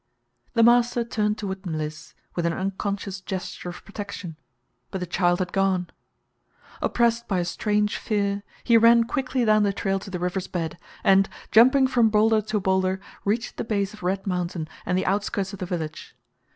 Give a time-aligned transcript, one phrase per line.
[0.53, 4.35] The master turned toward Mliss with an unconscious gesture of protection,
[4.89, 5.91] but the child had gone.
[6.81, 10.79] Oppressed by a strange fear, he ran quickly down the trail to the river's bed,
[11.03, 15.53] and, jumping from boulder to boulder, reached the base of Red Mountain and the outskirts
[15.53, 16.15] of the village.